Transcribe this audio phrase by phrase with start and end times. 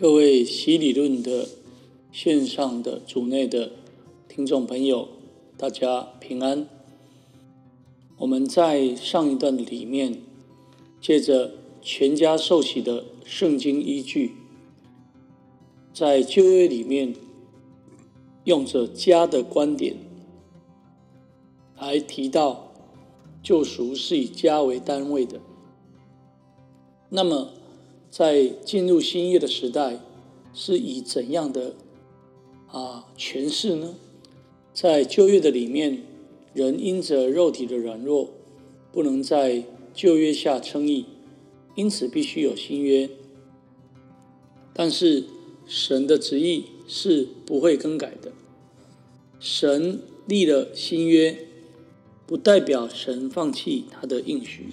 [0.00, 1.48] 各位洗理论的
[2.12, 3.72] 线上的组内的
[4.28, 5.08] 听众朋友，
[5.56, 6.68] 大家平安。
[8.18, 10.22] 我们在上一段里面，
[11.00, 11.50] 借着
[11.82, 14.36] 全家受洗的圣经依据，
[15.92, 17.16] 在旧约里面，
[18.44, 19.96] 用着家的观点
[21.76, 22.72] 来提到
[23.42, 25.40] 救赎是以家为单位的。
[27.08, 27.50] 那么，
[28.10, 30.00] 在进入新约的时代，
[30.54, 31.74] 是以怎样的
[32.66, 33.94] 啊诠释呢？
[34.72, 36.02] 在旧约的里面，
[36.54, 38.30] 人因着肉体的软弱，
[38.90, 41.04] 不能在旧约下称义，
[41.74, 43.10] 因此必须有新约。
[44.72, 45.24] 但是
[45.66, 48.32] 神的旨意是不会更改的。
[49.38, 51.36] 神立了新约，
[52.26, 54.70] 不代表神放弃他的应许。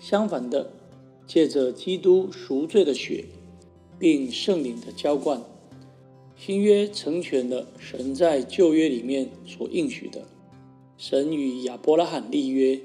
[0.00, 0.72] 相反的。
[1.26, 3.24] 借着基督赎罪的血，
[3.98, 5.42] 并圣灵的浇灌，
[6.36, 10.26] 新约成全了神在旧约里面所应许的。
[10.96, 12.80] 神与亚伯拉罕立约，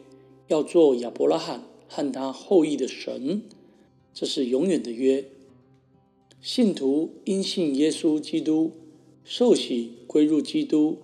[0.47, 3.43] 要做亚伯拉罕和他后裔的神，
[4.13, 5.25] 这是永远的约。
[6.41, 8.71] 信徒因信耶稣基督
[9.23, 10.97] 受洗归入基督，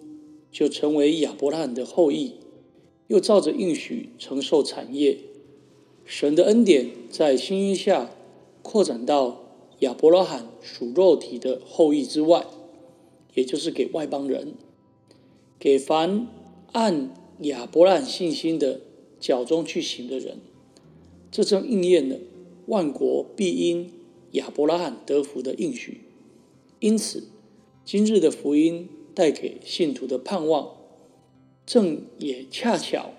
[0.52, 2.36] 就成为亚伯拉罕的后裔，
[3.08, 5.20] 又照着应许承受产业。
[6.06, 8.12] 神的恩典在新约下
[8.62, 9.44] 扩展到
[9.80, 12.46] 亚伯拉罕属肉体的后裔之外，
[13.34, 14.54] 也就是给外邦人，
[15.58, 16.28] 给凡
[16.74, 18.82] 按亚伯拉罕信心的
[19.20, 20.38] 脚中去行的人，
[21.32, 22.18] 这正应验了
[22.68, 23.92] 万国必因
[24.34, 26.02] 亚伯拉罕得福的应许。
[26.80, 27.24] 因此，
[27.84, 30.78] 今日的福音带给信徒的盼望，
[31.66, 33.12] 正也恰巧。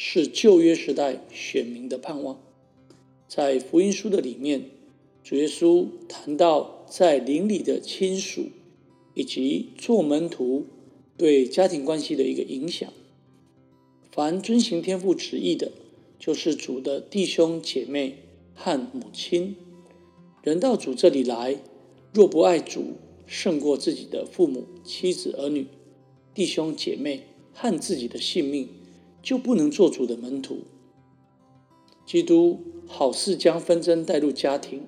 [0.00, 2.40] 是旧约时代选民的盼望。
[3.26, 4.70] 在福音书的里面，
[5.24, 8.46] 主耶稣谈到在邻里的亲属
[9.14, 10.66] 以及做门徒
[11.16, 12.92] 对家庭关系的一个影响。
[14.12, 15.72] 凡遵行天父旨意的，
[16.16, 18.18] 就是主的弟兄姐妹
[18.54, 19.56] 和母亲。
[20.44, 21.60] 人到主这里来，
[22.14, 22.92] 若不爱主
[23.26, 25.66] 胜过自己的父母、妻子、儿女、
[26.32, 28.68] 弟兄姐妹和自己的性命。
[29.22, 30.60] 就不能做主的门徒。
[32.06, 34.86] 基督好似将纷争带入家庭，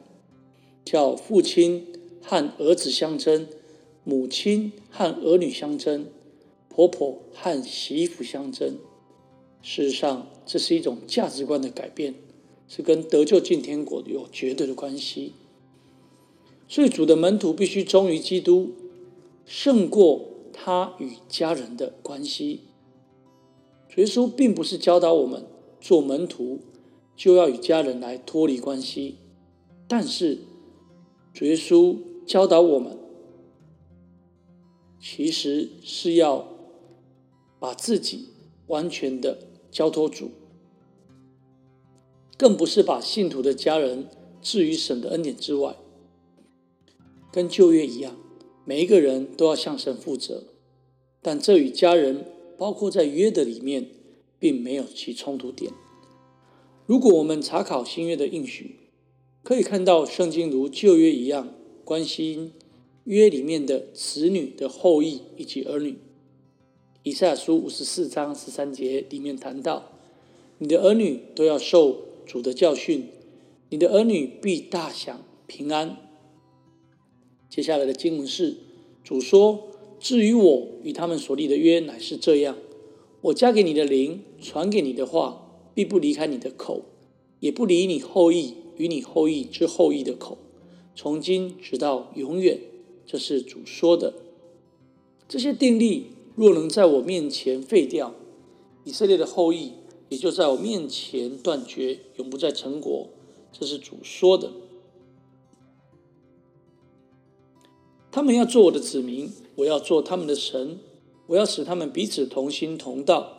[0.85, 1.87] 叫父亲
[2.23, 3.47] 和儿子相争，
[4.05, 6.07] 母亲和儿女相争，
[6.69, 8.79] 婆婆和媳妇相争。
[9.63, 12.15] 事实上，这是一种价值观的改变，
[12.67, 15.35] 是跟得救进天国有绝对的关系。
[16.67, 18.71] 所以，主的门徒必须忠于基督，
[19.45, 20.25] 胜过
[20.55, 22.61] 他与家人的关系。
[23.97, 25.45] 耶稣并不是教导我们
[25.81, 26.61] 做门徒
[27.17, 29.17] 就要与家人来脱离关系，
[29.89, 30.39] 但是
[31.41, 32.97] 耶稣教导我们，
[35.01, 36.47] 其实是要
[37.59, 38.29] 把自己
[38.69, 39.39] 完全的
[39.71, 40.31] 交托主，
[42.39, 44.09] 更不是把信徒的家人
[44.41, 45.77] 置于神的恩典之外。
[47.33, 48.17] 跟旧约一样，
[48.65, 50.45] 每一个人都要向神负责，
[51.21, 52.25] 但这与家人。
[52.61, 53.87] 包括在约的里面，
[54.39, 55.73] 并没有其冲突点。
[56.85, 58.77] 如果我们查考新约的应许，
[59.43, 61.55] 可以看到圣经如旧约一样
[61.87, 62.53] 关心
[63.05, 65.97] 约里面的子女的后裔以及儿女。
[67.03, 69.93] 以赛书五十四章十三节里面谈到
[70.61, 73.07] ：“你的儿女都要受主的教训，
[73.71, 75.97] 你的儿女必大享平安。”
[77.49, 78.59] 接下来的经文是
[79.03, 79.70] 主说。
[80.01, 82.57] 至于我与他们所立的约，乃是这样：
[83.21, 86.87] 我加给你的灵，传给你的话，必不离开你的口，
[87.41, 90.39] 也不离你后裔与你后裔之后裔的口，
[90.97, 92.59] 从今直到永远。
[93.07, 94.15] 这是主说的。
[95.29, 98.15] 这些定例若能在我面前废掉，
[98.85, 99.73] 以色列的后裔
[100.09, 103.11] 也就在我面前断绝，永不在成国。
[103.53, 104.53] 这是主说的。
[108.13, 109.31] 他们要做我的子民，
[109.61, 110.79] 我要做他们的神，
[111.27, 113.37] 我要使他们彼此同心同道，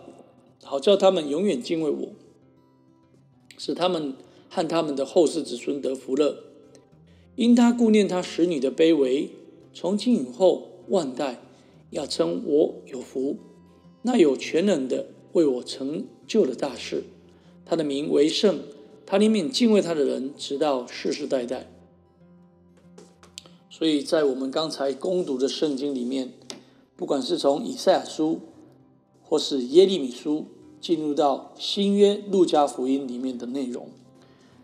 [0.64, 2.10] 好叫他们永远敬畏我，
[3.58, 4.16] 使他们
[4.50, 6.44] 和他们的后世子孙得福乐。
[7.36, 9.30] 因他顾念他使女的卑微，
[9.74, 11.42] 从今以后万代
[11.90, 13.38] 要称我有福。
[14.04, 17.04] 那有全能的为我成就了大事，
[17.66, 18.60] 他的名为圣，
[19.06, 21.72] 他怜悯敬畏他的人，直到世世代代。
[23.81, 26.33] 所以在我们刚才攻读的圣经里面，
[26.95, 28.42] 不管是从以赛亚书
[29.24, 30.45] 或是耶利米书，
[30.80, 33.89] 进入到新约路加福音里面的内容，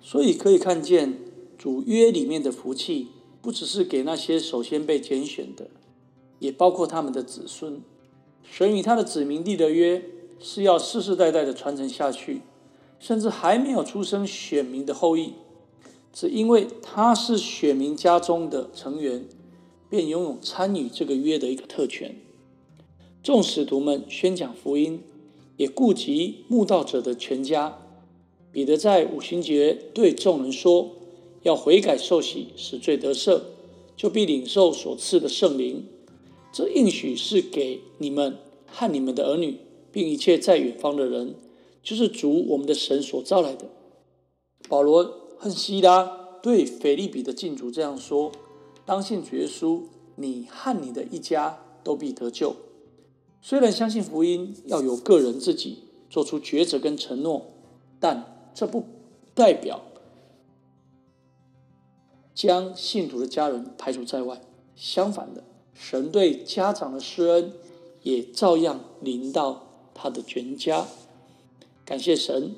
[0.03, 1.17] 所以可以看见
[1.57, 3.07] 主约里面的福气，
[3.41, 5.71] 不只是给那些首先被拣选的，
[6.37, 7.81] 也包括他们的子孙。
[8.43, 10.05] 神与他的子民立的约，
[10.39, 12.41] 是要世世代代的传承下去，
[12.99, 15.33] 甚至还没有出生选民的后裔，
[16.19, 19.27] 只因为他是选民家中的成员，
[19.87, 22.15] 便拥有参与这个约的一个特权。
[23.21, 25.03] 众使徒们宣讲福音，
[25.57, 27.77] 也顾及慕道者的全家。
[28.51, 30.95] 彼得在五旬节对众人说
[31.45, 33.41] ：“要悔改受洗，使罪得赦，
[33.95, 35.85] 就必领受所赐的圣灵。
[36.51, 39.59] 这应许是给你们和你们的儿女，
[39.91, 41.35] 并一切在远方的人，
[41.83, 43.69] 就是主我们的神所召来的。”
[44.67, 48.31] 保罗恨希拉对腓利比的禁主这样说
[48.85, 49.83] ：“当信主耶稣，
[50.15, 52.55] 你和你的一家都必得救。”
[53.41, 57.45] 虽然相信福音要由个人自己做出抉择跟承诺，
[57.99, 58.33] 但。
[58.57, 58.83] 这不
[59.35, 59.81] 代表
[62.33, 64.41] 将信徒的家人排除在外，
[64.75, 65.43] 相反的，
[65.75, 67.53] 神对家长的施恩
[68.01, 70.87] 也照样临到他的全家。
[71.85, 72.55] 感谢神，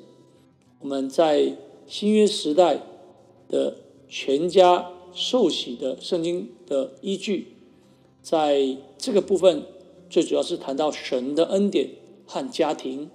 [0.78, 1.54] 我们在
[1.90, 2.80] 新约时代
[3.48, 3.78] 的
[4.08, 7.48] 全家受洗的圣经的依据，
[8.22, 9.64] 在这个部分
[10.08, 11.90] 最主要是谈到神的恩典
[12.24, 13.10] 和家庭，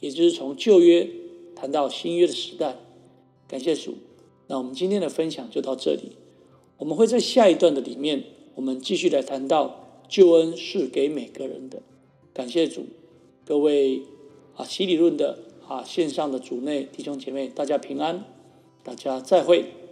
[0.00, 1.08] 也就是从旧约。
[1.54, 2.78] 谈到新约的时代，
[3.46, 3.94] 感谢主。
[4.48, 6.16] 那我们今天的分享就到这里。
[6.78, 8.24] 我们会在下一段的里面，
[8.56, 11.82] 我们继续来谈到救恩是给每个人的。
[12.32, 12.86] 感谢主，
[13.44, 14.02] 各位
[14.56, 15.38] 啊，洗礼论的
[15.68, 18.24] 啊线上的主内弟兄姐妹，大家平安，
[18.82, 19.83] 大家再会。